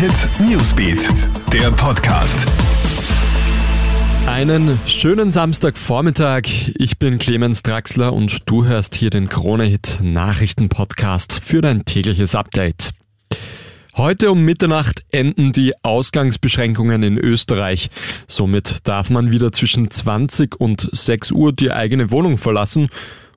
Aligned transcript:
Hit 0.00 0.30
Newsbeat, 0.40 1.10
der 1.52 1.70
Podcast. 1.72 2.46
Einen 4.26 4.80
schönen 4.86 5.30
Samstagvormittag. 5.30 6.44
Ich 6.76 6.98
bin 6.98 7.18
Clemens 7.18 7.62
Draxler 7.62 8.14
und 8.14 8.48
du 8.48 8.64
hörst 8.64 8.94
hier 8.94 9.10
den 9.10 9.28
Krone 9.28 9.64
Hit 9.64 9.98
Nachrichten 10.00 10.70
Podcast 10.70 11.42
für 11.44 11.60
dein 11.60 11.84
tägliches 11.84 12.34
Update. 12.34 12.92
Heute 13.94 14.30
um 14.30 14.42
Mitternacht 14.42 15.04
enden 15.10 15.52
die 15.52 15.74
Ausgangsbeschränkungen 15.82 17.02
in 17.02 17.18
Österreich. 17.18 17.90
Somit 18.26 18.88
darf 18.88 19.10
man 19.10 19.32
wieder 19.32 19.52
zwischen 19.52 19.90
20 19.90 20.58
und 20.58 20.88
6 20.92 21.30
Uhr 21.32 21.52
die 21.52 21.72
eigene 21.72 22.10
Wohnung 22.10 22.38
verlassen 22.38 22.88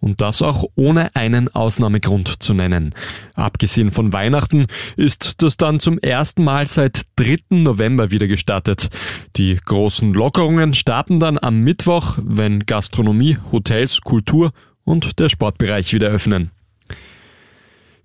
und 0.00 0.20
das 0.20 0.42
auch 0.42 0.64
ohne 0.74 1.14
einen 1.16 1.48
Ausnahmegrund 1.48 2.42
zu 2.42 2.54
nennen. 2.54 2.94
Abgesehen 3.34 3.90
von 3.90 4.12
Weihnachten 4.12 4.66
ist 4.96 5.42
das 5.42 5.56
dann 5.56 5.80
zum 5.80 5.98
ersten 5.98 6.44
Mal 6.44 6.66
seit 6.66 7.02
3. 7.16 7.38
November 7.50 8.10
wieder 8.10 8.26
gestartet. 8.26 8.88
Die 9.36 9.56
großen 9.56 10.12
Lockerungen 10.12 10.74
starten 10.74 11.18
dann 11.18 11.38
am 11.38 11.60
Mittwoch, 11.60 12.18
wenn 12.20 12.66
Gastronomie, 12.66 13.38
Hotels, 13.52 14.00
Kultur 14.00 14.52
und 14.84 15.18
der 15.18 15.28
Sportbereich 15.28 15.92
wieder 15.92 16.08
öffnen. 16.08 16.50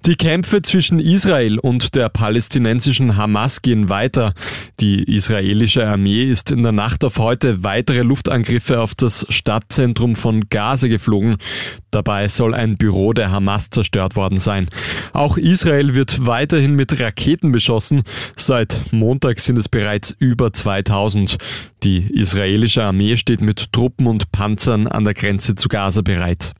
Die 0.05 0.17
Kämpfe 0.17 0.62
zwischen 0.62 0.99
Israel 0.99 1.59
und 1.59 1.95
der 1.95 2.09
palästinensischen 2.09 3.16
Hamas 3.16 3.62
gehen 3.62 3.88
weiter. 3.88 4.34
Die 4.81 5.02
israelische 5.03 5.88
Armee 5.88 6.23
ist 6.23 6.52
in 6.52 6.62
der 6.62 6.73
Nacht 6.73 7.05
auf 7.05 7.20
heute 7.20 7.63
weitere 7.63 8.02
Luftangriffe 8.02 8.81
auf 8.81 8.95
das 8.95 9.26
Stadtzentrum 9.29 10.17
von 10.17 10.49
Gaza 10.49 10.89
geflogen. 10.89 11.38
Dabei 11.89 12.27
soll 12.27 12.53
ein 12.53 12.76
Büro 12.76 13.13
der 13.13 13.31
Hamas 13.31 13.70
zerstört 13.70 14.17
worden 14.17 14.39
sein. 14.39 14.67
Auch 15.13 15.38
Israel 15.38 15.95
wird 15.95 16.26
weiterhin 16.26 16.76
mit 16.76 16.99
Raketen 16.99 17.54
beschossen. 17.54 18.04
Seit 18.35 18.91
Montag 18.91 19.40
sind 19.40 19.57
es 19.57 19.70
bereits 19.70 20.13
über 20.20 20.51
2000. 20.51 21.37
Die 21.84 22.13
israelische 22.13 22.84
Armee 22.84 23.15
steht 23.15 23.40
mit 23.40 23.71
Truppen 23.71 24.07
und 24.07 24.34
Panzern 24.34 24.85
an 24.87 25.05
der 25.05 25.13
Grenze 25.13 25.55
zu 25.55 25.70
Gaza 25.70 26.01
bereit. 26.01 26.54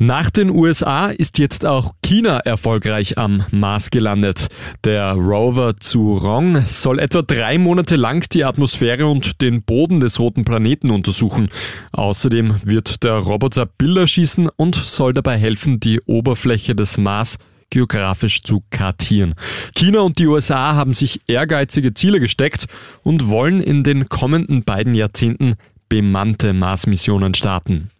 Nach 0.00 0.30
den 0.30 0.48
USA 0.50 1.08
ist 1.08 1.40
jetzt 1.40 1.66
auch 1.66 1.92
China 2.02 2.38
erfolgreich 2.38 3.18
am 3.18 3.44
Mars 3.50 3.90
gelandet. 3.90 4.46
Der 4.84 5.14
Rover 5.14 5.76
Zhurong 5.80 6.64
soll 6.68 7.00
etwa 7.00 7.22
drei 7.22 7.58
Monate 7.58 7.96
lang 7.96 8.24
die 8.30 8.44
Atmosphäre 8.44 9.08
und 9.08 9.40
den 9.40 9.64
Boden 9.64 9.98
des 9.98 10.20
roten 10.20 10.44
Planeten 10.44 10.92
untersuchen. 10.92 11.48
Außerdem 11.90 12.60
wird 12.62 13.02
der 13.02 13.14
Roboter 13.14 13.66
Bilder 13.66 14.06
schießen 14.06 14.48
und 14.54 14.76
soll 14.76 15.14
dabei 15.14 15.36
helfen, 15.36 15.80
die 15.80 16.00
Oberfläche 16.02 16.76
des 16.76 16.96
Mars 16.96 17.36
geografisch 17.70 18.44
zu 18.44 18.62
kartieren. 18.70 19.34
China 19.74 20.02
und 20.02 20.20
die 20.20 20.28
USA 20.28 20.76
haben 20.76 20.94
sich 20.94 21.22
ehrgeizige 21.26 21.92
Ziele 21.92 22.20
gesteckt 22.20 22.66
und 23.02 23.26
wollen 23.26 23.60
in 23.60 23.82
den 23.82 24.08
kommenden 24.08 24.62
beiden 24.62 24.94
Jahrzehnten 24.94 25.56
bemannte 25.88 26.52
Mars-Missionen 26.52 27.34
starten. 27.34 27.90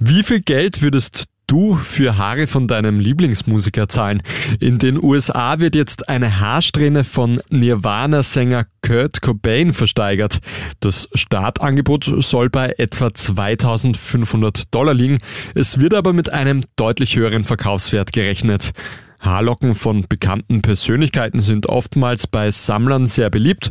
Wie 0.00 0.22
viel 0.22 0.40
Geld 0.40 0.80
würdest 0.80 1.24
du 1.48 1.74
für 1.74 2.16
Haare 2.16 2.46
von 2.46 2.68
deinem 2.68 3.00
Lieblingsmusiker 3.00 3.88
zahlen? 3.88 4.22
In 4.60 4.78
den 4.78 5.02
USA 5.02 5.58
wird 5.58 5.74
jetzt 5.74 6.08
eine 6.08 6.38
Haarsträhne 6.38 7.02
von 7.02 7.40
Nirvana-Sänger 7.50 8.66
Kurt 8.80 9.22
Cobain 9.22 9.72
versteigert. 9.72 10.38
Das 10.78 11.08
Startangebot 11.14 12.04
soll 12.04 12.48
bei 12.48 12.74
etwa 12.78 13.12
2500 13.12 14.72
Dollar 14.72 14.94
liegen. 14.94 15.18
Es 15.56 15.80
wird 15.80 15.94
aber 15.94 16.12
mit 16.12 16.32
einem 16.32 16.62
deutlich 16.76 17.16
höheren 17.16 17.42
Verkaufswert 17.42 18.12
gerechnet. 18.12 18.70
Haarlocken 19.20 19.74
von 19.74 20.06
bekannten 20.08 20.62
Persönlichkeiten 20.62 21.40
sind 21.40 21.66
oftmals 21.68 22.26
bei 22.26 22.50
Sammlern 22.50 23.06
sehr 23.06 23.30
beliebt. 23.30 23.70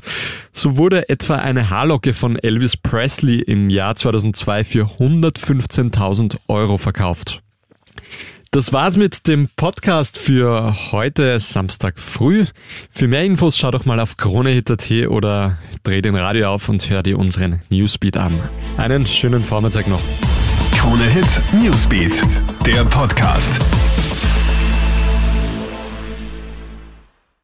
So 0.53 0.77
wurde 0.77 1.09
etwa 1.09 1.35
eine 1.35 1.69
Haarlocke 1.69 2.13
von 2.13 2.35
Elvis 2.37 2.77
Presley 2.77 3.39
im 3.39 3.69
Jahr 3.69 3.95
2002 3.95 4.63
für 4.63 4.85
115.000 4.99 6.37
Euro 6.47 6.77
verkauft. 6.77 7.41
Das 8.51 8.71
war's 8.71 8.95
mit 8.95 9.27
dem 9.27 9.49
Podcast 9.55 10.17
für 10.17 10.91
heute 10.91 11.39
Samstag 11.39 11.99
früh. 11.99 12.45
Für 12.91 13.07
mehr 13.07 13.25
Infos 13.25 13.57
schau 13.57 13.71
doch 13.71 13.85
mal 13.85 13.99
auf 13.99 14.15
kronehit.at 14.15 14.89
oder 15.09 15.57
dreh 15.83 16.01
den 16.01 16.15
Radio 16.15 16.49
auf 16.49 16.69
und 16.69 16.89
hör 16.89 17.03
dir 17.03 17.19
unseren 17.19 17.61
Newsbeat 17.69 18.15
an. 18.15 18.39
Einen 18.77 19.05
schönen 19.05 19.43
Vormittag 19.43 19.87
noch. 19.87 20.01
Krone 20.77 21.03
Hit 21.03 21.41
Newsbeat, 21.61 22.23
der 22.65 22.85
Podcast. 22.85 23.59